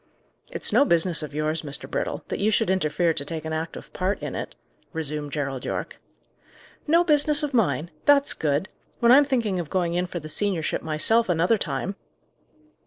[0.49, 1.87] "It's no business of yours, Mr.
[1.87, 4.55] Brittle, that you should interfere to take an active part in it,"
[4.93, 5.99] resumed Gerald Yorke.
[6.87, 7.91] "No business of mine!
[8.05, 8.67] That's good!
[8.99, 11.95] When I'm thinking of going in for the seniorship myself another time!"